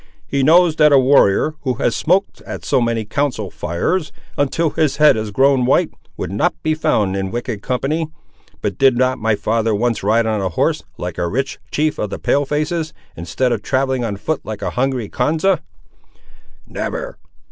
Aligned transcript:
"He 0.25 0.41
knows 0.41 0.77
that 0.77 0.91
a 0.91 0.97
warrior, 0.97 1.53
who 1.61 1.75
has 1.75 1.95
smoked 1.95 2.41
at 2.41 2.65
so 2.65 2.81
many 2.81 3.05
council 3.05 3.51
fires, 3.51 4.11
until 4.35 4.71
his 4.71 4.97
head 4.97 5.15
has 5.15 5.29
grown 5.29 5.63
white, 5.63 5.91
would 6.17 6.31
not 6.31 6.55
be 6.63 6.73
found 6.73 7.15
in 7.15 7.29
wicked 7.29 7.61
company. 7.61 8.07
But 8.63 8.79
did 8.79 8.97
not 8.97 9.19
my 9.19 9.35
father 9.35 9.75
once 9.75 10.01
ride 10.01 10.25
on 10.25 10.41
a 10.41 10.49
horse, 10.49 10.81
like 10.97 11.19
a 11.19 11.27
rich 11.27 11.59
chief 11.69 11.99
of 11.99 12.09
the 12.09 12.17
Pale 12.17 12.45
faces, 12.47 12.95
instead 13.15 13.51
of 13.51 13.61
travelling 13.61 14.03
on 14.03 14.17
foot 14.17 14.41
like 14.43 14.63
a 14.63 14.71
hungry 14.71 15.07
Konza?" 15.07 15.59
"Never! 16.65 17.19